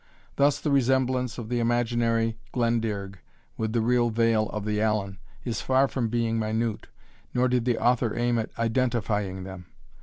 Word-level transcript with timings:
Thus 0.35 0.59
the 0.59 0.71
resemblance 0.71 1.37
of 1.37 1.47
the 1.47 1.59
imaginary 1.59 2.39
Glendearg 2.55 3.19
with 3.55 3.71
the 3.71 3.81
real 3.81 4.09
vale 4.09 4.49
of 4.49 4.65
the 4.65 4.81
Allen, 4.81 5.19
is 5.45 5.61
far 5.61 5.87
from 5.87 6.09
being 6.09 6.39
minute, 6.39 6.87
nor 7.35 7.47
did 7.47 7.65
the 7.65 7.77
author 7.77 8.15
aim 8.17 8.39
at 8.39 8.49
identifying 8.57 9.43
them. 9.43 9.67